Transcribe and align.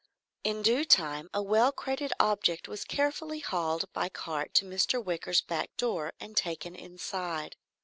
In 0.43 0.63
due 0.63 0.83
time 0.83 1.29
a 1.31 1.43
well 1.43 1.71
crated 1.71 2.11
object 2.19 2.67
was 2.67 2.83
carefully 2.83 3.39
hauled 3.39 3.85
by 3.93 4.09
cart 4.09 4.51
to 4.55 4.65
Mr. 4.65 4.97
Wicker's 4.99 5.41
back 5.41 5.77
door 5.77 6.13
and 6.19 6.35
taken 6.35 6.75
inside. 6.75 7.55